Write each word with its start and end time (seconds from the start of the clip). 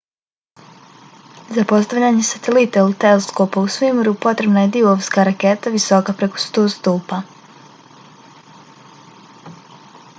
za 1.55 1.63
postavljanje 1.71 2.23
satelita 2.29 2.83
ili 2.85 2.95
teleskopa 3.03 3.63
u 3.67 3.69
svemiru 3.75 4.13
potrebna 4.23 4.63
je 4.65 4.69
divovska 4.77 5.25
raketa 5.29 5.73
visoka 5.75 6.15
preko 6.23 6.41
100 6.45 6.63
stopa 6.77 7.19